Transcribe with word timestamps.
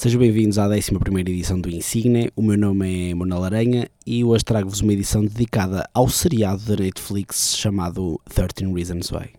Sejam 0.00 0.20
bem-vindos 0.20 0.58
à 0.58 0.68
11 0.68 0.92
edição 1.22 1.60
do 1.60 1.68
Insigne. 1.68 2.30
O 2.36 2.40
meu 2.40 2.56
nome 2.56 3.10
é 3.10 3.14
Manuel 3.16 3.42
Aranha 3.42 3.88
e 4.06 4.22
hoje 4.22 4.44
trago-vos 4.44 4.80
uma 4.80 4.92
edição 4.92 5.22
dedicada 5.22 5.90
ao 5.92 6.08
seriado 6.08 6.62
da 6.62 6.84
Netflix 6.84 7.56
chamado 7.56 8.20
13 8.32 8.72
Reasons 8.72 9.10
Why. 9.10 9.32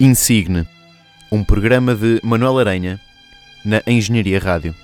Insigne, 0.00 0.66
um 1.30 1.44
programa 1.44 1.94
de 1.94 2.18
Manuel 2.24 2.60
Aranha 2.60 2.98
na 3.62 3.82
Engenharia 3.86 4.38
Rádio. 4.38 4.74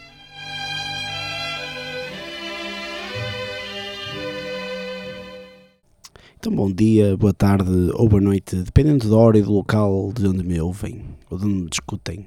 Então, 6.45 6.55
bom 6.55 6.71
dia, 6.71 7.17
boa 7.17 7.33
tarde 7.33 7.71
ou 7.95 8.07
boa 8.07 8.21
noite, 8.21 8.55
dependendo 8.57 9.09
da 9.09 9.17
hora 9.17 9.39
e 9.39 9.43
do 9.43 9.51
local 9.51 10.13
de 10.15 10.29
onde 10.29 10.45
me 10.45 10.61
ouvem 10.61 11.01
ou 11.31 11.39
de 11.39 11.47
onde 11.47 11.55
me 11.55 11.71
discutem. 11.71 12.27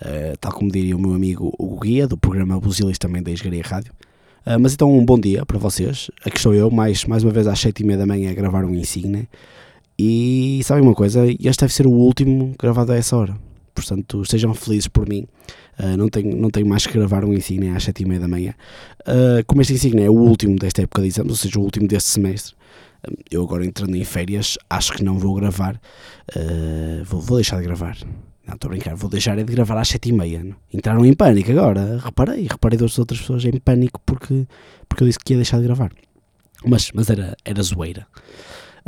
Uh, 0.00 0.38
tal 0.40 0.52
como 0.52 0.70
diria 0.70 0.96
o 0.96 1.00
meu 1.00 1.12
amigo 1.12 1.52
Hugo 1.58 1.80
Guia, 1.80 2.06
do 2.06 2.16
programa 2.16 2.60
Buzilis 2.60 2.98
também 2.98 3.20
da 3.20 3.32
Engenharia 3.32 3.64
Rádio. 3.64 3.92
Uh, 4.46 4.60
mas 4.60 4.74
então, 4.74 4.96
um 4.96 5.04
bom 5.04 5.18
dia 5.18 5.44
para 5.44 5.58
vocês. 5.58 6.08
Aqui 6.24 6.36
estou 6.36 6.54
eu, 6.54 6.70
mais, 6.70 7.04
mais 7.04 7.24
uma 7.24 7.32
vez 7.32 7.48
às 7.48 7.58
sete 7.58 7.82
e 7.82 7.84
meia 7.84 7.98
da 7.98 8.06
manhã, 8.06 8.30
a 8.30 8.32
gravar 8.32 8.64
um 8.64 8.76
Insigne. 8.76 9.28
E 9.98 10.60
sabem 10.62 10.84
uma 10.84 10.94
coisa? 10.94 11.26
Este 11.26 11.62
deve 11.62 11.74
ser 11.74 11.88
o 11.88 11.90
último 11.90 12.54
gravado 12.56 12.92
a 12.92 12.96
essa 12.96 13.16
hora. 13.16 13.36
Portanto, 13.74 14.22
estejam 14.22 14.54
felizes 14.54 14.86
por 14.86 15.08
mim. 15.08 15.26
Uh, 15.80 15.96
não, 15.96 16.08
tenho, 16.08 16.36
não 16.36 16.48
tenho 16.48 16.68
mais 16.68 16.86
que 16.86 16.92
gravar 16.92 17.24
um 17.24 17.34
Insigne 17.34 17.70
às 17.70 17.82
sete 17.82 18.04
e 18.04 18.06
meia 18.06 18.20
da 18.20 18.28
manhã. 18.28 18.54
como 19.48 19.62
este 19.62 19.72
Insigne 19.72 20.02
é 20.02 20.08
o 20.08 20.14
último 20.14 20.54
desta 20.54 20.82
época 20.82 21.02
de 21.02 21.08
exames, 21.08 21.32
ou 21.32 21.36
seja, 21.36 21.58
o 21.58 21.62
último 21.64 21.88
deste 21.88 22.08
semestre, 22.08 22.54
eu 23.30 23.42
agora 23.42 23.64
entrando 23.64 23.96
em 23.96 24.04
férias, 24.04 24.58
acho 24.68 24.92
que 24.92 25.02
não 25.02 25.18
vou 25.18 25.34
gravar. 25.34 25.80
Uh, 26.36 27.04
vou, 27.04 27.20
vou, 27.20 27.36
deixar 27.38 27.58
de 27.58 27.64
gravar. 27.64 27.96
Não, 28.46 28.54
estou 28.54 28.68
a 28.68 28.72
brincar, 28.72 28.94
vou 28.94 29.10
deixar 29.10 29.36
de 29.36 29.44
gravar 29.44 29.78
às 29.78 29.88
sete 29.88 30.10
e 30.10 30.12
meia. 30.12 30.44
Entraram 30.72 31.04
em 31.04 31.14
pânico 31.14 31.50
agora. 31.50 31.98
Reparei, 31.98 32.46
reparei 32.48 32.78
das 32.78 32.98
outras 32.98 33.20
pessoas 33.20 33.44
em 33.44 33.58
pânico 33.58 34.00
porque, 34.04 34.46
porque 34.88 35.02
eu 35.04 35.08
disse 35.08 35.18
que 35.18 35.32
ia 35.32 35.38
deixar 35.38 35.58
de 35.58 35.64
gravar. 35.64 35.92
Mas, 36.64 36.90
mas 36.92 37.10
era, 37.10 37.36
era 37.44 37.62
zoeira. 37.62 38.06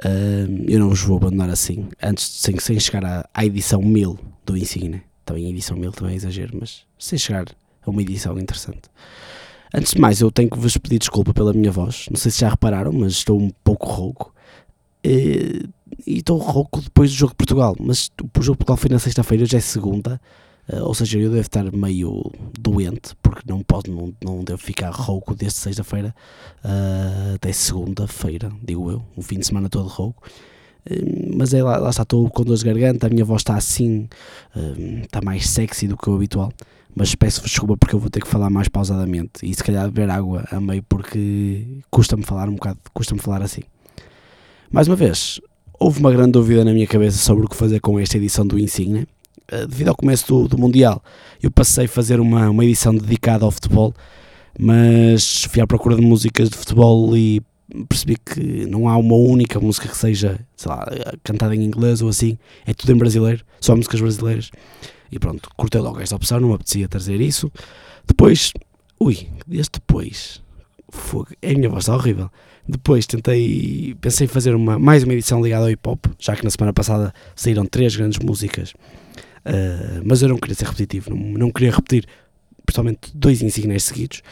Uh, 0.04 0.64
eu 0.68 0.78
não 0.80 0.88
vos 0.88 1.02
vou 1.02 1.16
abandonar 1.16 1.50
assim, 1.50 1.88
antes 2.02 2.26
sem, 2.26 2.58
sem 2.58 2.78
chegar 2.80 3.04
à, 3.04 3.28
à 3.32 3.44
edição 3.44 3.80
1000 3.80 4.18
do 4.44 4.56
Insigne. 4.56 5.02
Também 5.24 5.50
edição 5.50 5.76
1000 5.76 5.92
também 5.92 6.14
é 6.14 6.16
exagero, 6.16 6.56
mas 6.60 6.82
sem 6.98 7.18
chegar 7.18 7.46
a 7.84 7.90
uma 7.90 8.02
edição 8.02 8.38
interessante. 8.38 8.82
Antes 9.76 9.92
de 9.92 10.00
mais, 10.00 10.20
eu 10.20 10.30
tenho 10.30 10.48
que 10.48 10.58
vos 10.58 10.76
pedir 10.76 11.00
desculpa 11.00 11.34
pela 11.34 11.52
minha 11.52 11.72
voz. 11.72 12.06
Não 12.08 12.16
sei 12.16 12.30
se 12.30 12.40
já 12.40 12.48
repararam, 12.48 12.92
mas 12.92 13.12
estou 13.14 13.40
um 13.40 13.50
pouco 13.64 13.88
rouco. 13.88 14.32
E, 15.02 15.68
e 16.06 16.18
estou 16.18 16.38
rouco 16.38 16.80
depois 16.80 17.10
do 17.10 17.16
jogo 17.16 17.32
de 17.32 17.36
Portugal. 17.38 17.74
Mas 17.80 18.08
o 18.20 18.42
jogo 18.42 18.56
de 18.56 18.58
Portugal 18.58 18.76
foi 18.76 18.90
na 18.90 19.00
sexta-feira, 19.00 19.42
hoje 19.42 19.56
é 19.56 19.60
segunda. 19.60 20.20
Uh, 20.68 20.84
ou 20.84 20.94
seja, 20.94 21.18
eu 21.18 21.28
devo 21.28 21.42
estar 21.42 21.72
meio 21.72 22.30
doente, 22.58 23.16
porque 23.20 23.42
não, 23.46 23.62
posso, 23.64 23.90
não, 23.90 24.14
não 24.22 24.44
devo 24.44 24.58
ficar 24.58 24.90
rouco 24.90 25.34
desde 25.34 25.58
sexta-feira 25.58 26.14
uh, 26.64 27.34
até 27.34 27.52
segunda-feira, 27.52 28.52
digo 28.62 28.92
eu. 28.92 29.02
Um 29.16 29.22
fim 29.22 29.40
de 29.40 29.46
semana 29.46 29.68
todo 29.68 29.88
rouco. 29.88 30.22
Uh, 30.90 31.36
mas 31.36 31.54
é 31.54 31.62
lá, 31.62 31.78
lá 31.78 31.90
está, 31.90 32.02
estou 32.02 32.28
com 32.30 32.44
dor 32.44 32.56
de 32.56 32.64
garganta, 32.64 33.06
a 33.06 33.10
minha 33.10 33.24
voz 33.24 33.40
está 33.40 33.56
assim, 33.56 34.08
está 35.02 35.20
mais 35.22 35.48
sexy 35.48 35.88
do 35.88 35.96
que 35.96 36.08
o 36.08 36.14
habitual 36.14 36.52
mas 36.94 37.14
peço-vos 37.14 37.50
desculpa 37.50 37.76
porque 37.76 37.94
eu 37.94 37.98
vou 37.98 38.08
ter 38.08 38.20
que 38.20 38.28
falar 38.28 38.48
mais 38.50 38.68
pausadamente 38.68 39.44
e 39.44 39.52
se 39.52 39.64
calhar 39.64 39.90
beber 39.90 40.10
água 40.10 40.44
a 40.50 40.60
meio 40.60 40.82
porque 40.84 41.66
custa-me 41.90 42.22
falar 42.22 42.48
um 42.48 42.54
bocado, 42.54 42.78
custa-me 42.92 43.20
falar 43.20 43.42
assim. 43.42 43.62
Mais 44.70 44.86
uma 44.86 44.96
vez, 44.96 45.40
houve 45.78 46.00
uma 46.00 46.12
grande 46.12 46.32
dúvida 46.32 46.64
na 46.64 46.72
minha 46.72 46.86
cabeça 46.86 47.18
sobre 47.18 47.46
o 47.46 47.48
que 47.48 47.56
fazer 47.56 47.80
com 47.80 47.98
esta 47.98 48.16
edição 48.16 48.46
do 48.46 48.58
Insigne. 48.58 49.06
Eh, 49.48 49.66
devido 49.66 49.88
ao 49.88 49.96
começo 49.96 50.26
do, 50.28 50.48
do 50.48 50.58
Mundial, 50.58 51.02
eu 51.42 51.50
passei 51.50 51.86
a 51.86 51.88
fazer 51.88 52.20
uma, 52.20 52.48
uma 52.48 52.64
edição 52.64 52.94
dedicada 52.94 53.44
ao 53.44 53.50
futebol, 53.50 53.92
mas 54.58 55.44
fui 55.44 55.60
à 55.60 55.66
procura 55.66 55.96
de 55.96 56.02
músicas 56.02 56.48
de 56.48 56.56
futebol 56.56 57.16
e 57.16 57.42
percebi 57.88 58.16
que 58.16 58.66
não 58.66 58.88
há 58.88 58.96
uma 58.96 59.16
única 59.16 59.58
música 59.58 59.88
que 59.88 59.96
seja, 59.96 60.38
sei 60.56 60.70
lá, 60.70 60.86
cantada 61.22 61.54
em 61.54 61.62
inglês 61.62 62.02
ou 62.02 62.08
assim, 62.08 62.38
é 62.66 62.74
tudo 62.74 62.92
em 62.92 62.96
brasileiro, 62.96 63.44
só 63.60 63.74
músicas 63.74 64.00
brasileiras. 64.00 64.50
E 65.10 65.18
pronto, 65.18 65.48
cortei 65.56 65.80
logo 65.80 66.00
esta 66.00 66.16
opção, 66.16 66.40
não 66.40 66.48
me 66.48 66.54
apetecia 66.54 66.88
trazer 66.88 67.20
isso. 67.20 67.50
Depois, 68.06 68.52
ui, 69.00 69.28
este 69.50 69.74
depois, 69.74 70.42
fogo, 70.90 71.28
é 71.40 71.52
a 71.52 71.54
minha 71.54 71.68
voz 71.68 71.84
está 71.84 71.94
horrível. 71.94 72.30
Depois 72.66 73.06
tentei, 73.06 73.94
pensei 74.00 74.24
em 74.24 74.28
fazer 74.28 74.54
uma, 74.54 74.78
mais 74.78 75.04
uma 75.04 75.12
edição 75.12 75.42
ligada 75.42 75.64
ao 75.64 75.70
hip 75.70 75.86
hop, 75.86 76.06
já 76.18 76.34
que 76.34 76.44
na 76.44 76.50
semana 76.50 76.72
passada 76.72 77.12
saíram 77.36 77.66
três 77.66 77.94
grandes 77.94 78.18
músicas, 78.18 78.70
uh, 78.70 80.02
mas 80.04 80.22
eu 80.22 80.28
não 80.28 80.38
queria 80.38 80.54
ser 80.54 80.64
repetitivo, 80.64 81.10
não, 81.10 81.16
não 81.16 81.50
queria 81.50 81.70
repetir, 81.70 82.06
principalmente 82.64 83.14
dois 83.14 83.42
insignes 83.42 83.84
seguidos. 83.84 84.22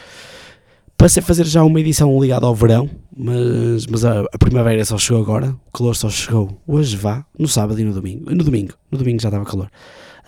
Passei 0.97 1.21
a 1.21 1.25
fazer 1.25 1.45
já 1.45 1.63
uma 1.63 1.79
edição 1.79 2.19
ligada 2.21 2.45
ao 2.45 2.55
verão, 2.55 2.89
mas, 3.15 3.85
mas 3.87 4.05
a, 4.05 4.21
a, 4.21 4.37
primavera 4.37 4.83
só 4.85 4.97
chegou 4.97 5.21
agora, 5.21 5.55
o 5.67 5.71
calor 5.71 5.95
só 5.95 6.09
chegou 6.09 6.61
hoje, 6.65 6.95
vá, 6.95 7.25
no 7.37 7.47
sábado 7.47 7.79
e 7.79 7.83
no 7.83 7.93
domingo. 7.93 8.33
No 8.33 8.43
domingo, 8.43 8.73
no 8.89 8.97
domingo 8.97 9.21
já 9.21 9.29
estava 9.29 9.43
calor. 9.43 9.69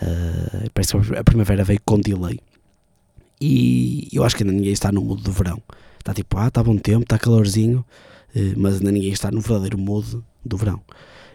Uh, 0.01 0.69
parece 0.73 0.99
que 0.99 1.15
a 1.15 1.23
primavera 1.23 1.63
veio 1.63 1.79
com 1.85 1.99
delay. 1.99 2.39
E 3.39 4.09
eu 4.11 4.23
acho 4.23 4.35
que 4.35 4.43
ainda 4.43 4.53
ninguém 4.53 4.73
está 4.73 4.91
no 4.91 5.01
mood 5.01 5.23
do 5.23 5.31
verão. 5.31 5.61
Está 5.99 6.13
tipo, 6.13 6.37
ah, 6.37 6.47
está 6.47 6.61
bom 6.61 6.77
tempo, 6.77 7.03
está 7.03 7.17
calorzinho, 7.17 7.85
uh, 8.35 8.53
mas 8.57 8.75
ainda 8.75 8.91
ninguém 8.91 9.11
está 9.11 9.31
no 9.31 9.39
verdadeiro 9.39 9.77
mood 9.77 10.19
do 10.43 10.57
verão. 10.57 10.81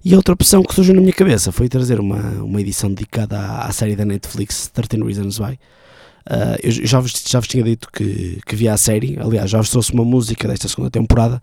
E 0.05 0.15
a 0.15 0.17
outra 0.17 0.35
opção 0.35 0.63
que 0.63 0.75
surgiu 0.75 0.95
na 0.95 1.01
minha 1.01 1.13
cabeça 1.13 1.53
foi 1.53 1.69
trazer 1.69 2.01
uma, 2.01 2.43
uma 2.43 2.61
edição 2.61 2.91
dedicada 2.91 3.39
à, 3.39 3.67
à 3.67 3.73
série 3.73 3.95
da 3.95 4.05
Netflix 4.05 4.69
13 4.69 5.03
Reasons 5.03 5.39
Why. 5.39 5.59
Uh, 6.27 6.57
eu 6.63 6.71
já 6.71 7.01
vos, 7.01 7.13
já 7.27 7.41
vos 7.41 7.49
tinha 7.49 7.63
dito 7.63 7.89
que, 7.93 8.41
que 8.47 8.57
via 8.57 8.75
a 8.75 8.77
série, 8.77 9.19
aliás, 9.19 9.51
já 9.51 9.59
vos 9.59 9.71
trouxe 9.71 9.93
uma 9.93 10.05
música 10.05 10.47
desta 10.47 10.69
segunda 10.69 10.91
temporada. 10.91 11.43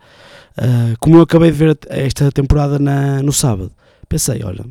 Uh, 0.57 0.95
como 0.99 1.17
eu 1.17 1.21
acabei 1.21 1.51
de 1.51 1.57
ver 1.57 1.77
esta 1.89 2.31
temporada 2.31 2.79
na, 2.79 3.21
no 3.21 3.33
sábado, 3.33 3.71
pensei: 4.07 4.43
olha, 4.43 4.65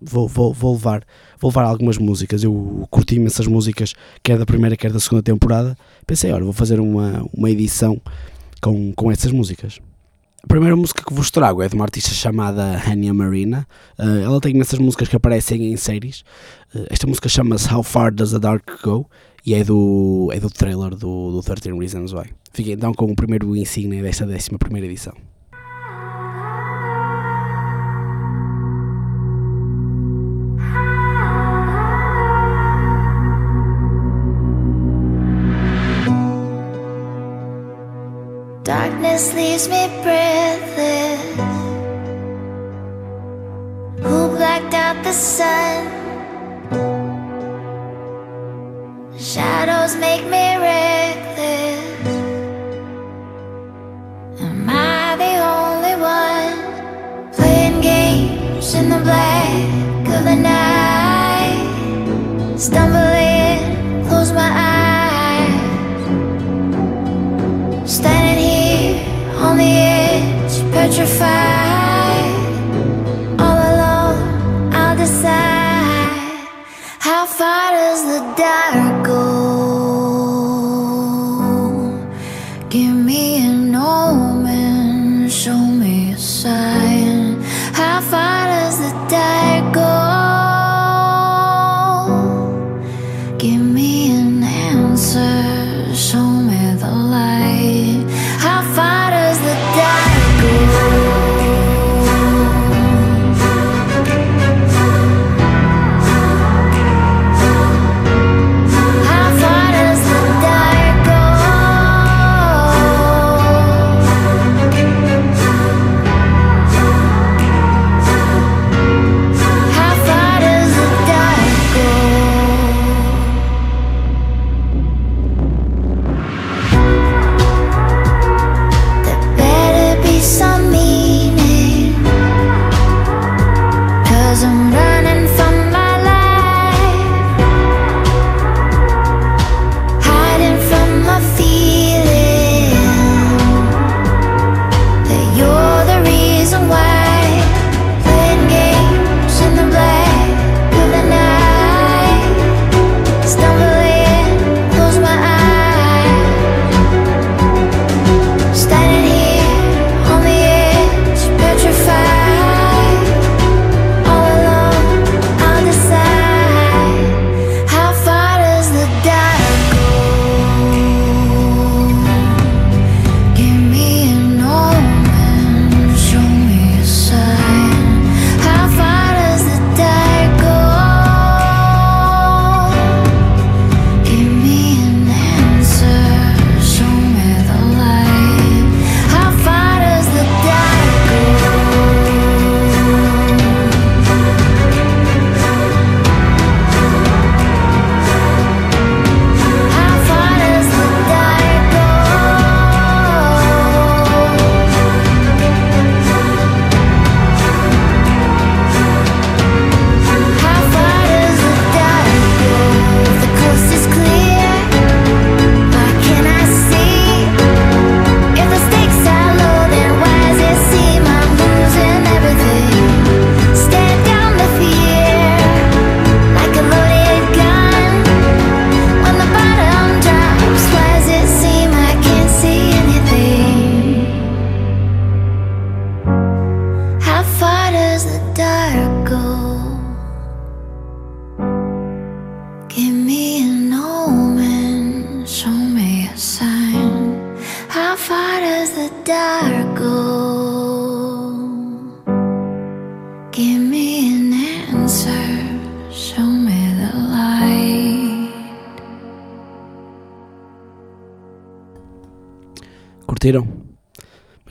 vou, 0.00 0.28
vou, 0.28 0.52
vou, 0.52 0.74
levar, 0.74 1.02
vou 1.40 1.50
levar 1.50 1.64
algumas 1.64 1.98
músicas. 1.98 2.42
Eu 2.42 2.86
curti 2.90 3.20
essas 3.24 3.46
músicas, 3.46 3.94
quer 4.22 4.38
da 4.38 4.46
primeira, 4.46 4.76
quer 4.76 4.92
da 4.92 5.00
segunda 5.00 5.22
temporada. 5.22 5.76
Pensei, 6.06 6.32
olha, 6.32 6.44
vou 6.44 6.52
fazer 6.52 6.80
uma, 6.80 7.24
uma 7.32 7.50
edição 7.50 8.00
com, 8.60 8.92
com 8.92 9.10
essas 9.10 9.32
músicas. 9.32 9.80
A 10.42 10.46
primeira 10.46 10.76
música 10.76 11.02
que 11.04 11.12
vos 11.12 11.28
trago 11.30 11.60
é 11.60 11.68
de 11.68 11.74
uma 11.74 11.84
artista 11.84 12.10
chamada 12.10 12.80
Hania 12.86 13.12
Marina. 13.12 13.66
Uh, 13.98 14.20
ela 14.22 14.40
tem 14.40 14.60
essas 14.60 14.78
músicas 14.78 15.08
que 15.08 15.16
aparecem 15.16 15.72
em 15.72 15.76
séries. 15.76 16.20
Uh, 16.72 16.86
esta 16.88 17.06
música 17.06 17.28
chama-se 17.28 17.72
How 17.72 17.82
Far 17.82 18.14
Does 18.14 18.30
the 18.30 18.38
Dark 18.38 18.64
Go 18.82 19.10
e 19.46 19.54
é 19.54 19.62
do, 19.62 20.28
é 20.32 20.40
do 20.40 20.50
trailer 20.50 20.90
do, 20.90 21.30
do 21.30 21.40
13 21.40 21.78
Reasons 21.78 22.12
Why. 22.12 22.28
Fiquei 22.52 22.74
então 22.74 22.92
com 22.92 23.06
o 23.06 23.14
primeiro 23.14 23.54
insígnia 23.54 24.02
desta 24.02 24.24
11 24.24 24.58
primeira 24.58 24.88
edição. 24.88 25.14
Darkness 38.64 39.32
leaves 39.32 39.68
me 39.68 39.86
breathless. 40.02 41.20
Who 44.02 44.36
blacked 44.36 44.74
out 44.74 45.00
the 45.04 45.12
sun? 45.12 46.05
Shadows 49.36 49.94
make 49.96 50.24
me 50.24 50.56
reckless. 50.56 52.06
Am 54.40 54.66
I 54.66 55.14
the 55.22 55.34
only 55.58 55.94
one 56.00 56.56
playing 57.34 57.82
games 57.82 58.72
in 58.74 58.88
the 58.88 58.98
black 59.00 60.08
of 60.16 60.24
the 60.24 60.36
night? 60.36 61.66
Stumbling, 62.56 63.60
close 64.08 64.32
my 64.32 64.50
eyes. 64.72 65.60
Standing 67.84 68.42
here 68.42 69.04
on 69.36 69.58
the 69.58 69.64
edge, 69.64 70.62
petrified 70.72 71.65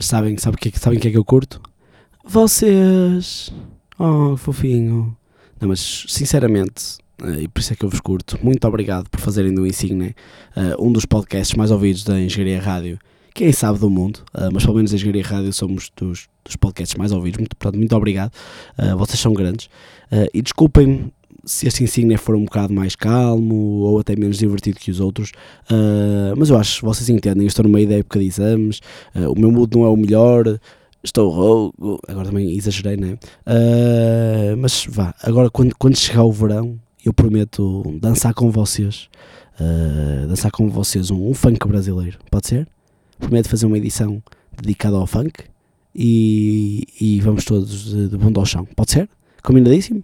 sabem, 0.06 0.38
sabem, 0.38 0.58
que, 0.58 0.78
sabem 0.78 0.98
que 0.98 1.08
é 1.08 1.10
que 1.10 1.18
eu 1.18 1.24
curto? 1.24 1.60
Vocês! 2.24 3.52
Oh, 3.98 4.36
fofinho! 4.36 5.16
Não, 5.60 5.68
mas 5.68 6.04
sinceramente, 6.08 6.98
uh, 7.22 7.40
e 7.40 7.48
por 7.48 7.60
isso 7.60 7.72
é 7.72 7.76
que 7.76 7.84
eu 7.84 7.88
vos 7.88 8.00
curto, 8.00 8.38
muito 8.42 8.66
obrigado 8.68 9.08
por 9.08 9.20
fazerem 9.20 9.54
do 9.54 9.66
Insigne 9.66 10.14
uh, 10.56 10.86
um 10.86 10.92
dos 10.92 11.06
podcasts 11.06 11.56
mais 11.56 11.70
ouvidos 11.70 12.04
da 12.04 12.20
Engenharia 12.20 12.60
Rádio, 12.60 12.98
quem 13.34 13.52
sabe 13.52 13.78
do 13.78 13.88
mundo, 13.88 14.18
uh, 14.34 14.50
mas 14.52 14.64
pelo 14.64 14.76
menos 14.76 14.92
a 14.92 14.96
Engenharia 14.96 15.24
Rádio 15.24 15.52
somos 15.52 15.90
dos, 15.96 16.28
dos 16.44 16.56
podcasts 16.56 16.96
mais 16.96 17.10
ouvidos, 17.10 17.38
muito, 17.38 17.56
portanto, 17.56 17.78
muito 17.78 17.96
obrigado, 17.96 18.32
vocês 18.98 19.18
são 19.18 19.32
grandes, 19.32 19.68
e 20.32 20.42
desculpem 20.42 21.10
se 21.46 21.68
este 21.68 21.84
insígnia 21.84 22.18
for 22.18 22.34
um 22.34 22.44
bocado 22.44 22.74
mais 22.74 22.96
calmo 22.96 23.54
ou 23.54 24.00
até 24.00 24.16
menos 24.16 24.36
divertido 24.36 24.80
que 24.80 24.90
os 24.90 24.98
outros, 24.98 25.30
uh, 25.70 26.36
mas 26.36 26.50
eu 26.50 26.58
acho, 26.58 26.84
vocês 26.84 27.08
entendem, 27.08 27.44
eu 27.44 27.46
estou 27.46 27.64
numa 27.64 27.84
da 27.86 27.94
época 27.94 28.18
de 28.18 28.26
exames, 28.26 28.80
uh, 29.14 29.30
o 29.30 29.38
meu 29.38 29.52
mood 29.52 29.74
não 29.76 29.84
é 29.84 29.88
o 29.88 29.96
melhor, 29.96 30.58
estou 31.02 31.30
rouco, 31.30 32.00
agora 32.08 32.26
também 32.26 32.50
exagerei, 32.56 32.96
né? 32.96 33.16
Uh, 33.46 34.56
mas 34.58 34.86
vá, 34.88 35.14
agora 35.22 35.48
quando, 35.48 35.74
quando 35.78 35.96
chegar 35.96 36.24
o 36.24 36.32
verão, 36.32 36.78
eu 37.04 37.14
prometo 37.14 37.96
dançar 38.00 38.34
com 38.34 38.50
vocês, 38.50 39.08
dançar 40.26 40.50
com 40.50 40.68
vocês 40.68 41.08
um, 41.08 41.30
um 41.30 41.34
funk 41.34 41.68
brasileiro, 41.68 42.18
pode 42.28 42.48
ser? 42.48 42.66
Prometo 43.20 43.48
fazer 43.48 43.64
uma 43.66 43.78
edição 43.78 44.20
dedicada 44.60 44.96
ao 44.96 45.06
funk 45.06 45.44
e, 45.94 46.84
e 47.00 47.20
vamos 47.20 47.44
todos 47.44 47.84
de, 47.84 48.08
de 48.08 48.16
bunda 48.18 48.40
ao 48.40 48.44
chão, 48.44 48.66
pode 48.74 48.90
ser? 48.90 49.08
Combinadíssimo? 49.40 50.02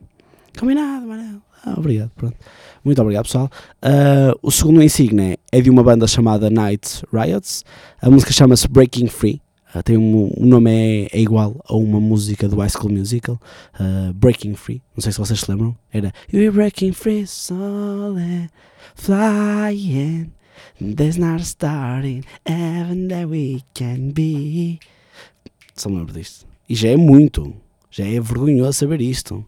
Combinado, 0.59 1.07
Manel. 1.07 1.41
Ah, 1.65 1.75
obrigado, 1.77 2.11
pronto. 2.17 2.37
Muito 2.85 3.01
obrigado, 3.01 3.25
pessoal. 3.25 3.51
Uh, 3.83 4.37
o 4.43 4.51
segundo 4.51 4.83
insígnia 4.83 5.39
é 5.51 5.61
de 5.61 5.71
uma 5.71 5.83
banda 5.83 6.07
chamada 6.07 6.51
Night 6.51 7.05
Riots. 7.13 7.65
A 8.01 8.11
música 8.11 8.33
chama-se 8.33 8.67
Breaking 8.69 9.07
Free. 9.07 9.41
Uh, 9.75 9.83
tem 9.83 9.97
um, 9.97 10.33
o 10.37 10.45
nome 10.45 10.71
é, 10.71 11.09
é, 11.17 11.21
igual 11.21 11.63
a 11.67 11.77
uma 11.77 12.01
música 12.01 12.49
do 12.49 12.57
High 12.57 12.71
School 12.71 12.93
Musical, 12.93 13.41
uh, 13.79 14.13
Breaking 14.13 14.55
Free. 14.55 14.83
Não 14.97 15.03
sei 15.03 15.13
se 15.13 15.19
vocês 15.19 15.41
se 15.41 15.51
lembram. 15.51 15.77
Era 15.93 16.13
You're 16.33 16.51
breaking 16.51 16.93
free, 16.93 17.27
solid, 17.27 18.51
flying. 18.97 20.33
There's 20.81 21.17
not 21.17 21.41
a 21.41 21.45
star 21.45 22.05
in 22.05 22.25
heaven 22.45 23.09
that 23.09 23.27
we 23.27 23.63
can 23.75 24.11
be. 24.13 24.81
Só 25.75 25.89
me 25.89 25.99
lembro 25.99 26.13
disto. 26.13 26.47
E 26.69 26.75
já 26.75 26.89
é 26.89 26.97
muito. 26.97 27.55
Já 27.91 28.05
é 28.05 28.21
vergonhoso 28.21 28.73
saber 28.73 29.01
isto. 29.01 29.45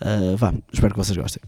Uh, 0.00 0.36
vá, 0.36 0.54
espero 0.72 0.94
que 0.94 0.98
vocês 0.98 1.16
gostem. 1.16 1.42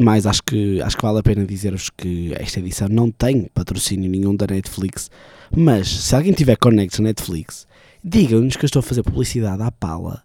De 0.00 0.04
mais, 0.04 0.26
acho 0.26 0.42
que, 0.42 0.80
acho 0.82 0.96
que 0.96 1.02
vale 1.02 1.18
a 1.18 1.22
pena 1.22 1.44
dizer-vos 1.44 1.90
que 1.90 2.32
esta 2.34 2.58
edição 2.58 2.88
não 2.88 3.10
tem 3.10 3.44
patrocínio 3.54 4.10
nenhum 4.10 4.34
da 4.34 4.46
Netflix, 4.46 5.10
mas 5.54 5.88
se 5.88 6.14
alguém 6.14 6.32
tiver 6.32 6.56
conectos 6.56 6.98
na 6.98 7.08
Netflix, 7.08 7.66
digam-nos 8.02 8.56
que 8.56 8.64
eu 8.64 8.66
estou 8.66 8.80
a 8.80 8.82
fazer 8.82 9.02
publicidade 9.02 9.62
à 9.62 9.70
pala. 9.70 10.22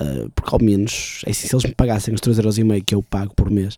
Uh, 0.00 0.30
porque 0.34 0.54
ao 0.54 0.60
menos, 0.60 1.22
é 1.26 1.30
assim, 1.30 1.46
se 1.46 1.54
eles 1.54 1.64
me 1.66 1.74
pagassem 1.74 2.14
os 2.14 2.22
3,5€ 2.22 2.82
que 2.82 2.94
eu 2.94 3.02
pago 3.02 3.34
por 3.34 3.50
mês 3.50 3.74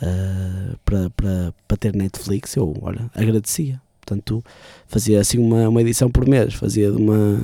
uh, 0.00 0.78
para, 0.82 1.10
para, 1.10 1.54
para 1.68 1.76
ter 1.76 1.94
Netflix, 1.94 2.56
eu, 2.56 2.74
olha, 2.80 3.10
agradecia. 3.14 3.80
Portanto, 4.00 4.42
fazia 4.86 5.20
assim 5.20 5.36
uma, 5.36 5.68
uma 5.68 5.82
edição 5.82 6.10
por 6.10 6.26
mês, 6.26 6.54
fazia 6.54 6.90
de 6.90 6.96
uma, 6.96 7.42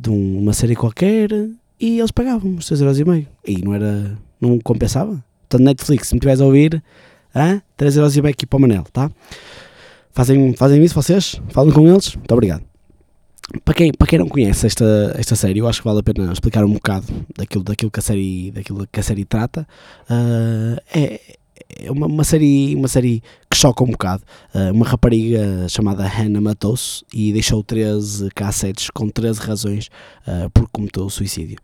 de 0.00 0.08
um, 0.08 0.38
uma 0.38 0.54
série 0.54 0.74
qualquer 0.74 1.30
e 1.78 1.98
eles 1.98 2.10
pagavam 2.10 2.54
os 2.54 2.64
3,5€. 2.64 3.26
E 3.46 3.58
não 3.62 3.74
era, 3.74 4.18
não 4.40 4.58
compensava. 4.58 5.22
Portanto, 5.48 5.64
Netflix, 5.64 6.08
se 6.08 6.14
me 6.14 6.18
estiveres 6.18 6.40
a 6.40 6.44
ouvir, 6.44 6.82
ah, 7.34 7.60
3,5€ 7.78 8.28
aqui 8.28 8.46
para 8.46 8.56
o 8.56 8.60
Manel, 8.60 8.84
tá? 8.92 9.10
Fazem, 10.12 10.52
fazem 10.54 10.82
isso 10.84 10.94
vocês? 10.94 11.40
Falam 11.48 11.72
com 11.72 11.88
eles? 11.88 12.14
Muito 12.14 12.32
obrigado. 12.32 12.62
Para 13.64 13.72
quem, 13.72 13.92
para 13.92 14.06
quem 14.06 14.18
não 14.18 14.28
conhece 14.28 14.66
esta, 14.66 15.14
esta 15.16 15.34
série, 15.34 15.60
eu 15.60 15.68
acho 15.68 15.80
que 15.80 15.88
vale 15.88 16.00
a 16.00 16.02
pena 16.02 16.30
explicar 16.30 16.64
um 16.64 16.72
bocado 16.72 17.06
daquilo, 17.34 17.64
daquilo, 17.64 17.90
que, 17.90 17.98
a 17.98 18.02
série, 18.02 18.50
daquilo 18.50 18.86
que 18.90 19.00
a 19.00 19.02
série 19.02 19.24
trata. 19.24 19.66
Uh, 20.02 20.78
é, 20.94 21.20
é 21.80 21.90
uma, 21.90 22.06
uma, 22.06 22.24
série, 22.24 22.74
uma 22.74 22.88
série 22.88 23.22
que 23.50 23.56
choca 23.56 23.82
um 23.84 23.90
bocado. 23.90 24.22
Uh, 24.54 24.72
uma 24.72 24.84
rapariga 24.84 25.66
chamada 25.68 26.06
Hannah 26.06 26.42
matou-se 26.42 27.04
e 27.12 27.32
deixou 27.32 27.62
13 27.62 28.28
cassetes 28.34 28.90
com 28.90 29.08
13 29.08 29.40
razões 29.40 29.88
uh, 30.26 30.50
por 30.50 30.66
que 30.66 30.72
cometeu 30.72 31.04
o 31.04 31.10
suicídio. 31.10 31.58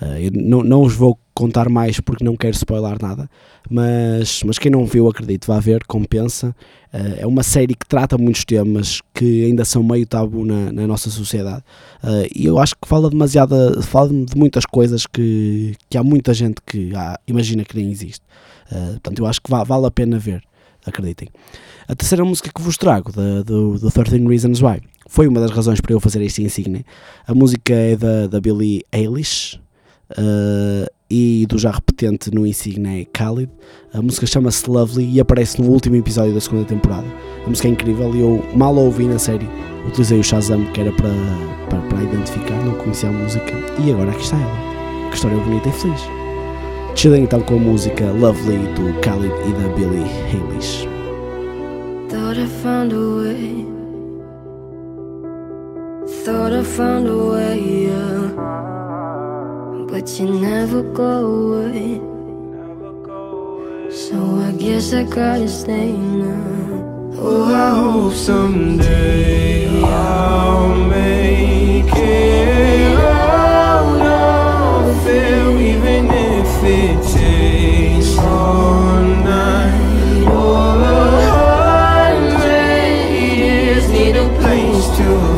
Uh, 0.00 0.18
eu 0.18 0.30
não, 0.32 0.62
não 0.62 0.82
os 0.82 0.94
vou 0.94 1.18
contar 1.34 1.68
mais 1.68 2.00
porque 2.00 2.24
não 2.24 2.36
quero 2.36 2.54
spoiler 2.54 2.96
nada, 3.00 3.28
mas, 3.68 4.42
mas 4.44 4.58
quem 4.58 4.70
não 4.70 4.86
viu, 4.86 5.06
acredito, 5.08 5.46
vá 5.46 5.60
ver, 5.60 5.84
compensa. 5.84 6.54
Uh, 6.92 7.20
é 7.20 7.26
uma 7.26 7.42
série 7.42 7.74
que 7.74 7.86
trata 7.86 8.16
muitos 8.16 8.44
temas 8.44 9.00
que 9.14 9.44
ainda 9.44 9.64
são 9.64 9.82
meio 9.82 10.06
tabu 10.06 10.44
na, 10.44 10.72
na 10.72 10.86
nossa 10.86 11.10
sociedade 11.10 11.62
uh, 12.02 12.26
e 12.34 12.46
eu 12.46 12.58
acho 12.58 12.74
que 12.74 12.88
fala 12.88 13.10
demasiado, 13.10 13.82
fala 13.82 14.08
de 14.08 14.36
muitas 14.36 14.64
coisas 14.64 15.06
que, 15.06 15.76
que 15.88 15.98
há 15.98 16.02
muita 16.02 16.32
gente 16.32 16.56
que 16.66 16.92
ah, 16.96 17.18
imagina 17.26 17.64
que 17.64 17.76
nem 17.76 17.90
existe. 17.90 18.22
Portanto, 18.70 19.18
eu 19.18 19.26
acho 19.26 19.40
que 19.42 19.50
vale 19.50 19.86
a 19.86 19.90
pena 19.90 20.16
ver, 20.16 20.44
acreditem. 20.86 21.28
A 21.88 21.94
terceira 21.96 22.24
música 22.24 22.52
que 22.54 22.62
vos 22.62 22.76
trago, 22.76 23.10
do, 23.10 23.76
do 23.78 23.90
13 23.90 24.24
Reasons 24.28 24.62
Why, 24.62 24.80
foi 25.08 25.26
uma 25.26 25.40
das 25.40 25.50
razões 25.50 25.80
para 25.80 25.92
eu 25.92 25.98
fazer 25.98 26.22
este 26.22 26.40
insigne. 26.44 26.86
A 27.26 27.34
música 27.34 27.74
é 27.74 27.96
da, 27.96 28.28
da 28.28 28.40
Billie 28.40 28.84
Eilish, 28.92 29.60
Uh, 30.18 30.90
e 31.10 31.44
do 31.48 31.58
já 31.58 31.72
repetente 31.72 32.30
no 32.32 32.46
Insigne 32.46 33.08
Khalid. 33.12 33.50
A 33.92 34.00
música 34.00 34.26
chama-se 34.26 34.70
Lovely 34.70 35.16
e 35.16 35.20
aparece 35.20 35.60
no 35.60 35.68
último 35.68 35.96
episódio 35.96 36.32
da 36.32 36.40
segunda 36.40 36.64
temporada. 36.64 37.06
A 37.44 37.48
música 37.48 37.66
é 37.66 37.72
incrível 37.72 38.14
e 38.14 38.20
eu 38.20 38.44
mal 38.54 38.76
a 38.78 38.80
ouvi 38.80 39.06
na 39.06 39.18
série. 39.18 39.48
Utilizei 39.88 40.20
o 40.20 40.24
Shazam 40.24 40.64
que 40.72 40.80
era 40.80 40.92
para, 40.92 41.10
para, 41.68 41.80
para 41.80 42.02
identificar, 42.04 42.64
não 42.64 42.74
conhecia 42.74 43.08
a 43.08 43.12
música 43.12 43.52
e 43.84 43.90
agora 43.90 44.10
aqui 44.12 44.22
está 44.22 44.36
ela. 44.36 45.10
Que 45.10 45.16
história 45.16 45.38
bonita 45.38 45.68
e 45.68 45.72
feliz. 45.72 46.00
Descendem 46.94 47.24
então 47.24 47.40
com 47.40 47.54
a 47.54 47.58
música 47.58 48.04
Lovely 48.12 48.58
do 48.74 49.00
Khalid 49.00 49.34
e 49.48 49.52
da 49.54 49.68
Billie 49.74 50.06
Eilish. 50.32 50.86
Thought 52.08 52.40
I 52.40 52.46
found 52.46 52.92
a 52.92 52.98
way. 52.98 53.66
Thought 56.24 56.52
I 56.52 56.62
found 56.62 57.08
a 57.08 57.16
way, 57.16 57.86
yeah. 57.86 58.89
But 59.90 60.08
you 60.20 60.26
never 60.40 60.82
go 60.82 61.66
away. 61.66 62.00
So 63.90 64.16
I 64.38 64.52
guess 64.52 64.92
I 64.94 65.02
gotta 65.02 65.48
stay 65.48 65.92
now. 65.92 67.16
Oh, 67.18 67.52
I 67.52 67.70
hope 67.74 68.12
someday 68.12 69.82
I'll 69.82 70.76
make 70.86 71.92
it 71.92 72.96
out 72.98 74.00
of 74.86 75.04
there 75.04 75.50
Even 75.58 76.06
if 76.08 76.62
it 76.62 77.02
takes 77.12 78.16
all 78.16 79.02
night. 79.02 80.22
Or 80.24 80.82
a 80.82 81.20
hundred 82.22 83.10
years 83.10 83.88
Need 83.90 84.16
a 84.16 84.28
place 84.38 84.86
to 84.98 85.29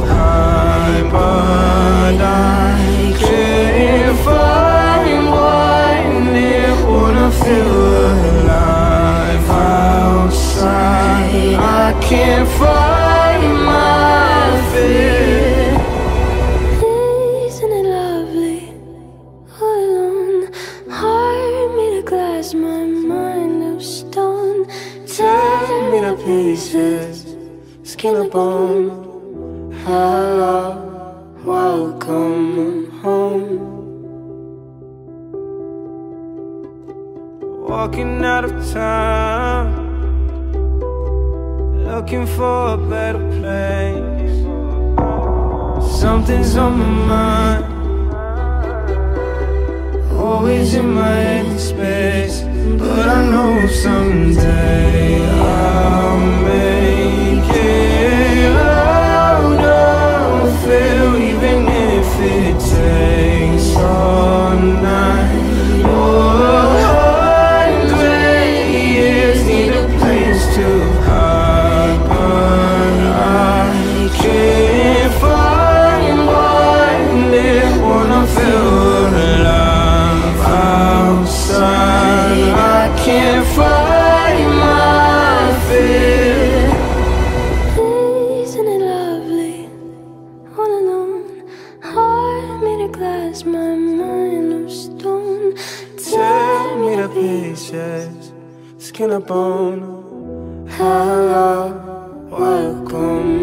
someday 53.73 54.91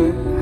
you. 0.09 0.38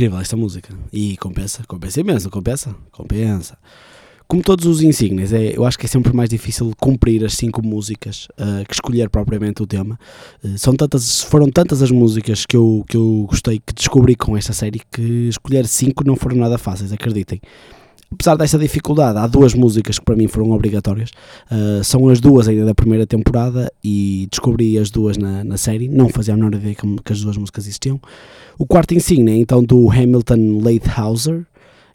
Incrível 0.00 0.18
esta 0.18 0.36
música. 0.36 0.72
E 0.90 1.16
compensa, 1.18 1.62
compensa 1.66 2.00
imenso, 2.00 2.30
compensa, 2.30 2.74
compensa. 2.90 3.58
como 4.26 4.42
todos 4.42 4.64
os 4.64 4.80
insígnias, 4.80 5.32
é, 5.32 5.56
eu 5.56 5.64
acho 5.64 5.76
que 5.76 5.86
é 5.86 5.88
sempre 5.88 6.14
mais 6.14 6.30
difícil 6.30 6.72
cumprir 6.78 7.24
as 7.24 7.34
cinco 7.34 7.62
músicas 7.62 8.28
uh, 8.38 8.64
que 8.66 8.72
escolher 8.72 9.10
propriamente 9.10 9.62
o 9.62 9.66
tema. 9.66 9.98
Uh, 10.42 10.56
são 10.56 10.74
tantas, 10.74 11.20
foram 11.20 11.50
tantas 11.50 11.82
as 11.82 11.90
músicas 11.90 12.46
que 12.46 12.56
eu, 12.56 12.84
que 12.88 12.96
eu 12.96 13.26
gostei, 13.28 13.58
que 13.58 13.74
descobri 13.74 14.14
com 14.14 14.36
esta 14.36 14.52
série, 14.52 14.80
que 14.90 15.28
escolher 15.28 15.66
cinco 15.66 16.04
não 16.06 16.16
foram 16.16 16.36
nada 16.36 16.56
fáceis, 16.56 16.92
acreditem. 16.92 17.40
Apesar 18.12 18.36
dessa 18.36 18.58
dificuldade, 18.58 19.18
há 19.18 19.26
duas 19.26 19.54
músicas 19.54 19.98
que 19.98 20.04
para 20.04 20.16
mim 20.16 20.26
foram 20.26 20.50
obrigatórias. 20.50 21.10
Uh, 21.50 21.82
são 21.84 22.08
as 22.08 22.20
duas 22.20 22.48
ainda 22.48 22.64
da 22.64 22.74
primeira 22.74 23.06
temporada 23.06 23.72
e 23.84 24.26
descobri 24.30 24.76
as 24.78 24.90
duas 24.90 25.16
na, 25.16 25.44
na 25.44 25.56
série. 25.56 25.88
Não 25.88 26.08
fazia 26.08 26.34
a 26.34 26.36
menor 26.36 26.54
ideia 26.54 26.74
que, 26.74 26.96
que 27.04 27.12
as 27.12 27.20
duas 27.20 27.36
músicas 27.36 27.64
existiam. 27.64 28.00
O 28.58 28.66
quarto 28.66 28.94
insígnia 28.94 29.36
então 29.36 29.62
do 29.62 29.88
Hamilton 29.88 30.60
Leithauser, 30.60 31.46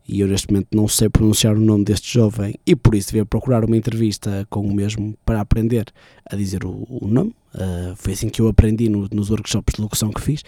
e 0.08 0.20
eu 0.20 0.28
neste 0.28 0.52
momento 0.52 0.68
não 0.74 0.88
sei 0.88 1.10
pronunciar 1.10 1.56
o 1.56 1.60
nome 1.60 1.84
deste 1.84 2.14
jovem 2.14 2.56
e 2.66 2.76
por 2.76 2.96
isso 2.96 3.10
devia 3.10 3.26
procurar 3.26 3.66
uma 3.66 3.76
entrevista 3.76 4.46
com 4.50 4.62
o 4.62 4.74
mesmo 4.74 5.16
para 5.26 5.42
aprender 5.42 5.86
a 6.30 6.36
dizer 6.36 6.64
o, 6.64 6.88
o 6.90 7.08
nome. 7.08 7.36
Uh, 7.56 7.96
foi 7.96 8.12
assim 8.12 8.28
que 8.28 8.42
eu 8.42 8.50
aprendi 8.50 8.90
no, 8.90 9.08
nos 9.12 9.30
workshops 9.30 9.76
de 9.76 9.82
locução 9.82 10.12
que 10.12 10.20
fiz, 10.20 10.44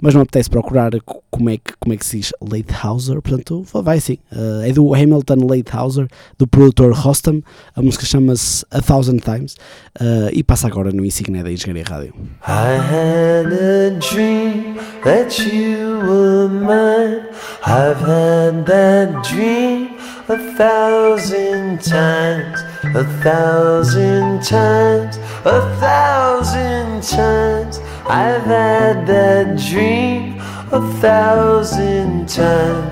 mas 0.00 0.14
não 0.14 0.20
apetece 0.20 0.48
procurar 0.48 0.92
como 1.28 1.50
é 1.50 1.56
que, 1.56 1.72
como 1.80 1.92
é 1.92 1.96
que 1.96 2.06
se 2.06 2.18
diz 2.18 2.32
Leithauser, 2.40 3.20
portanto 3.20 3.64
vai 3.82 3.98
assim. 3.98 4.18
Uh, 4.30 4.62
é 4.62 4.72
do 4.72 4.94
Hamilton 4.94 5.46
Leithauser, 5.48 6.06
do 6.38 6.46
produtor 6.46 6.92
Hostam, 6.92 7.42
a 7.74 7.82
música 7.82 8.06
chama-se 8.06 8.64
A 8.70 8.80
Thousand 8.80 9.18
Times 9.18 9.56
uh, 10.00 10.30
e 10.32 10.44
passa 10.44 10.68
agora 10.68 10.92
no 10.92 11.04
Insignia 11.04 11.42
da 11.42 11.50
Engenharia 11.50 11.84
Rádio. 11.84 12.14
I 12.46 12.78
had 12.78 13.52
a 13.52 13.98
dream 13.98 14.76
that 15.02 15.36
you 15.42 15.98
were 15.98 16.48
mine. 16.48 17.26
I've 17.66 18.00
had 18.00 18.66
that 18.66 19.28
dream 19.28 19.91
a 20.28 20.38
thousand 20.54 21.82
times, 21.82 22.60
a 22.94 23.04
thousand 23.22 24.42
times, 24.42 25.16
a 25.44 25.76
thousand 25.80 27.02
times. 27.02 27.78
I've 28.06 28.42
had 28.42 29.06
that 29.06 29.58
dream 29.58 30.40
a 30.70 30.80
thousand 31.00 32.28
times. 32.28 32.91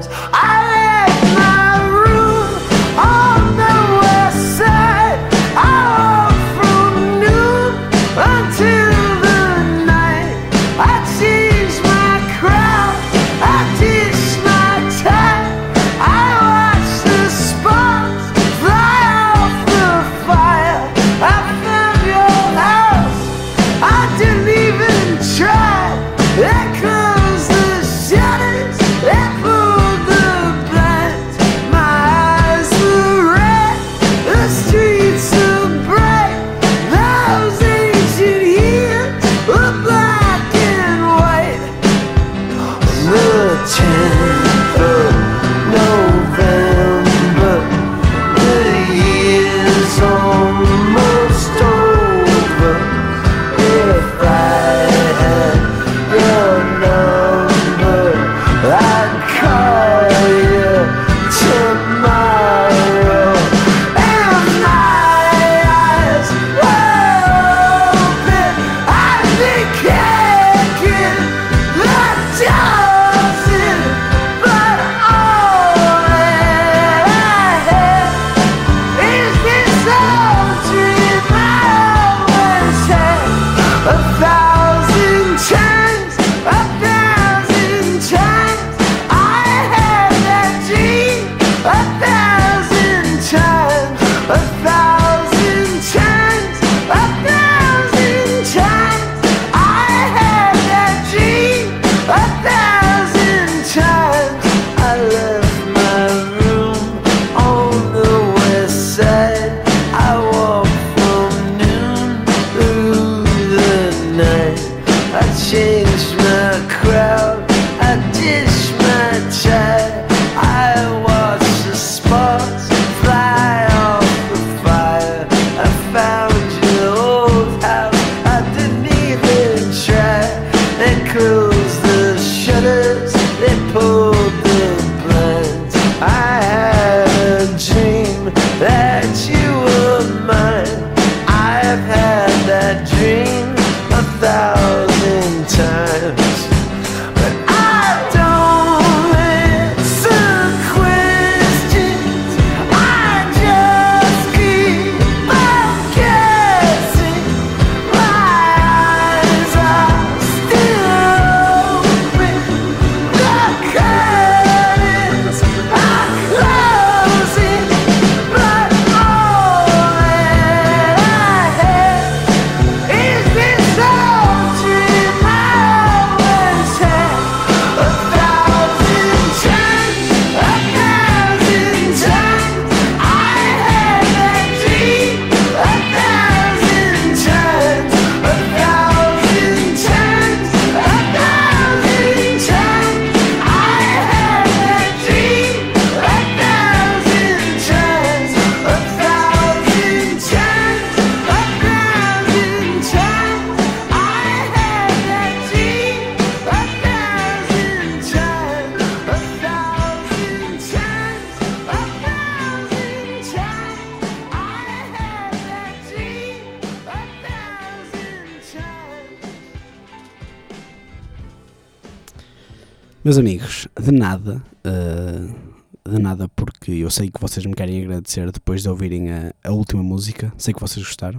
Meus 223.11 223.19
amigos, 223.19 223.67
de 223.77 223.91
nada, 223.91 224.41
uh, 224.65 225.91
de 225.91 225.99
nada, 226.01 226.29
porque 226.29 226.71
eu 226.71 226.89
sei 226.89 227.11
que 227.11 227.21
vocês 227.21 227.45
me 227.45 227.55
querem 227.55 227.83
agradecer 227.83 228.31
depois 228.31 228.63
de 228.63 228.69
ouvirem 228.69 229.11
a, 229.11 229.35
a 229.43 229.51
última 229.51 229.83
música. 229.83 230.33
Sei 230.39 230.55
que 230.55 230.61
vocês 230.61 230.87
gostaram. 230.87 231.19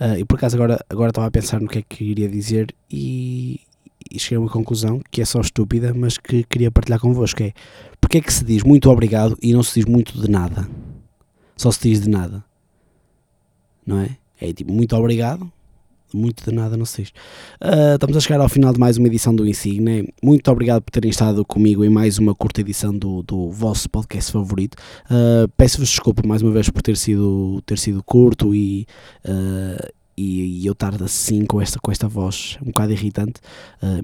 Uh, 0.00 0.16
e 0.20 0.24
por 0.24 0.36
acaso 0.36 0.56
agora, 0.56 0.82
agora 0.88 1.10
estava 1.10 1.26
a 1.26 1.30
pensar 1.30 1.60
no 1.60 1.68
que 1.68 1.80
é 1.80 1.82
que 1.86 2.02
iria 2.02 2.30
dizer 2.30 2.74
e, 2.90 3.60
e 4.10 4.18
cheguei 4.18 4.38
a 4.38 4.40
uma 4.40 4.48
conclusão 4.48 5.02
que 5.10 5.20
é 5.20 5.24
só 5.26 5.42
estúpida, 5.42 5.92
mas 5.92 6.16
que 6.16 6.44
queria 6.44 6.70
partilhar 6.70 6.98
convosco. 6.98 7.42
É 7.42 7.52
porque 8.00 8.16
é 8.16 8.20
que 8.22 8.32
se 8.32 8.42
diz 8.42 8.62
muito 8.62 8.90
obrigado 8.90 9.36
e 9.42 9.52
não 9.52 9.62
se 9.62 9.80
diz 9.80 9.84
muito 9.84 10.18
de 10.18 10.30
nada? 10.30 10.66
Só 11.58 11.70
se 11.70 11.90
diz 11.90 12.00
de 12.00 12.08
nada. 12.08 12.42
Não 13.86 13.98
é? 13.98 14.16
É 14.40 14.50
tipo, 14.50 14.72
muito 14.72 14.96
obrigado, 14.96 15.52
muito 16.14 16.44
de 16.44 16.54
nada, 16.54 16.76
não 16.76 16.84
sei. 16.84 17.06
Uh, 17.62 17.94
estamos 17.94 18.16
a 18.16 18.20
chegar 18.20 18.40
ao 18.40 18.48
final 18.48 18.72
de 18.72 18.78
mais 18.78 18.96
uma 18.96 19.06
edição 19.06 19.34
do 19.34 19.46
Insigne. 19.46 20.12
Muito 20.22 20.50
obrigado 20.50 20.82
por 20.82 20.90
terem 20.90 21.10
estado 21.10 21.44
comigo 21.44 21.84
em 21.84 21.88
mais 21.88 22.18
uma 22.18 22.34
curta 22.34 22.60
edição 22.60 22.96
do, 22.96 23.22
do 23.22 23.50
vosso 23.50 23.88
podcast 23.90 24.32
favorito. 24.32 24.76
Uh, 25.04 25.48
Peço-vos 25.56 25.88
desculpa 25.88 26.26
mais 26.26 26.42
uma 26.42 26.52
vez 26.52 26.70
por 26.70 26.82
ter 26.82 26.96
sido, 26.96 27.62
ter 27.66 27.78
sido 27.78 28.02
curto 28.02 28.54
e, 28.54 28.86
uh, 29.24 29.97
e, 30.18 30.62
e, 30.62 30.66
eu 30.66 30.72
estar 30.72 31.02
assim 31.02 31.44
com 31.44 31.60
esta, 31.60 31.78
com 31.78 31.90
esta 31.90 32.08
voz 32.08 32.58
um 32.62 32.66
bocado 32.66 32.92
irritante. 32.92 33.40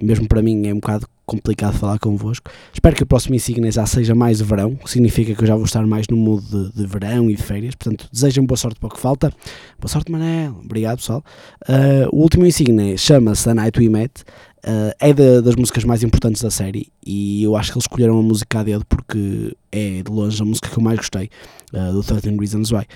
mesmo 0.03 0.29
para 0.29 0.43
mim 0.43 0.67
é 0.67 0.73
um 0.73 0.81
bocado 0.81 1.07
complicado 1.27 1.77
falar 1.79 1.99
convosco. 1.99 2.51
Espero 2.73 2.95
que 2.95 3.03
o 3.03 3.07
próximo 3.07 3.35
Insignia 3.35 3.73
já 3.73 3.87
seja 3.87 4.15
mais 4.15 4.41
verão, 4.41 4.79
significa 4.87 5.35
que 5.35 5.43
eu 5.43 5.47
já 5.47 5.55
vou 5.55 5.65
estar 5.65 5.87
mais 5.87 6.07
no 6.09 6.17
mood 6.17 6.45
de, 6.47 6.73
de 6.73 6.87
verão 6.87 7.31
e 7.31 7.35
de 7.35 7.43
férias. 7.43 7.75
Portanto, 7.75 8.09
desejo 8.13 8.43
boa 8.43 8.57
sorte 8.57 8.79
para 8.79 8.89
o 8.89 8.91
que 8.91 9.01
falta. 9.01 9.33
Boa 9.81 9.89
sorte, 9.89 10.11
Manel. 10.11 10.57
Obrigado, 10.65 10.99
pessoal. 10.99 11.25
Uh, 11.69 12.09
o 12.13 12.21
último 12.23 12.45
Insignia 12.45 12.97
chama-se 12.97 13.49
A 13.49 13.55
Night 13.55 13.79
We 13.79 13.89
Met. 13.89 14.25
Uh, 14.65 14.97
é 14.99 15.13
de, 15.13 15.43
das 15.43 15.57
músicas 15.57 15.85
mais 15.85 16.03
importantes 16.03 16.41
da 16.41 16.51
série 16.51 16.91
e 17.05 17.43
eu 17.43 17.55
acho 17.55 17.71
que 17.71 17.77
eles 17.77 17.85
escolheram 17.85 18.19
a 18.19 18.23
música 18.23 18.61
a 18.61 18.63
dedo 18.63 18.83
porque 18.87 19.55
é 19.71 20.03
de 20.03 20.11
longe 20.11 20.41
a 20.41 20.45
música 20.45 20.71
que 20.71 20.79
eu 20.79 20.83
mais 20.83 20.97
gostei, 20.97 21.29
uh, 21.75 21.93
do 21.93 22.03
13 22.03 22.35
Reasons 22.39 22.73
Why. 22.73 22.87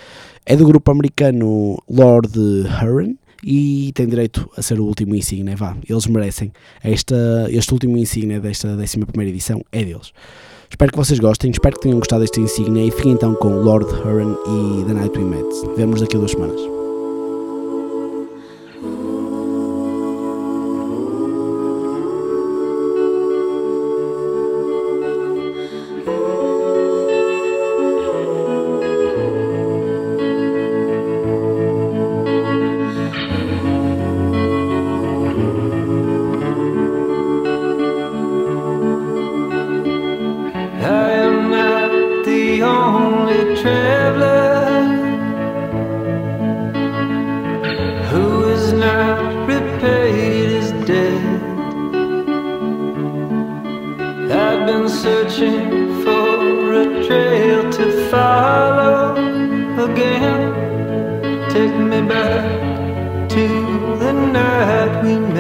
É 0.47 0.57
do 0.57 0.65
grupo 0.65 0.91
americano 0.91 1.77
Lord 1.87 2.31
Huron 2.39 3.17
e 3.45 3.93
tem 3.95 4.07
direito 4.07 4.49
a 4.57 4.63
ser 4.63 4.81
o 4.81 4.85
último 4.85 5.15
insígnia, 5.15 5.57
vá, 5.57 5.77
eles 5.87 6.07
merecem. 6.07 6.53
Esta, 6.83 7.47
este 7.51 7.71
último 7.75 7.99
insígnia 7.99 8.41
desta 8.41 8.69
11 8.69 8.99
edição 9.29 9.63
é 9.71 9.85
deles. 9.85 10.13
Espero 10.71 10.91
que 10.91 10.99
vocês 10.99 11.19
gostem, 11.19 11.51
espero 11.51 11.77
que 11.77 11.83
tenham 11.83 11.99
gostado 11.99 12.23
desta 12.23 12.41
insígnia 12.41 12.83
e 12.83 12.91
fiquem 12.91 13.13
então 13.13 13.35
com 13.35 13.49
Lord 13.49 13.87
Huron 13.87 14.33
e 14.33 14.85
The 14.87 14.95
Night 14.95 15.19
We 15.19 15.25
Met. 15.25 15.77
Vemos 15.77 16.01
daqui 16.01 16.17
a 16.17 16.19
duas 16.19 16.31
semanas. 16.31 16.78
remember 62.09 63.29
to 63.29 63.99
the 63.99 64.13
night 64.13 65.05
we 65.05 65.19
met. 65.19 65.38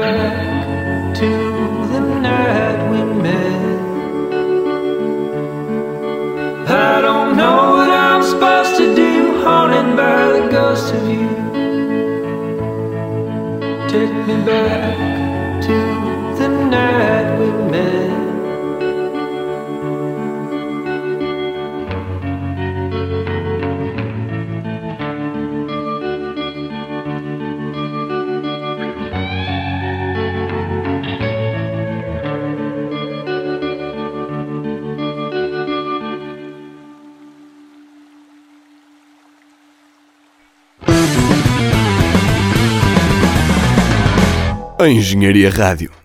back. 0.00 0.49
Engenharia 44.90 45.50
Rádio. 45.50 45.99